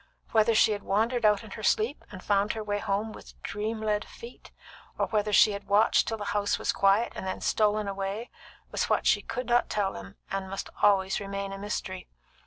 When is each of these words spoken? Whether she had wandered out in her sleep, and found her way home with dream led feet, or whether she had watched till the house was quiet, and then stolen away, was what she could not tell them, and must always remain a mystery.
Whether 0.31 0.55
she 0.55 0.71
had 0.71 0.81
wandered 0.81 1.25
out 1.25 1.43
in 1.43 1.51
her 1.51 1.61
sleep, 1.61 2.03
and 2.11 2.23
found 2.23 2.53
her 2.53 2.63
way 2.63 2.79
home 2.79 3.11
with 3.11 3.39
dream 3.43 3.79
led 3.83 4.03
feet, 4.03 4.49
or 4.97 5.05
whether 5.05 5.31
she 5.31 5.51
had 5.51 5.67
watched 5.67 6.07
till 6.07 6.17
the 6.17 6.25
house 6.33 6.57
was 6.57 6.71
quiet, 6.73 7.13
and 7.15 7.27
then 7.27 7.39
stolen 7.41 7.87
away, 7.87 8.31
was 8.71 8.85
what 8.89 9.05
she 9.05 9.21
could 9.21 9.45
not 9.45 9.69
tell 9.69 9.93
them, 9.93 10.15
and 10.31 10.49
must 10.49 10.71
always 10.81 11.19
remain 11.19 11.53
a 11.53 11.59
mystery. 11.59 12.07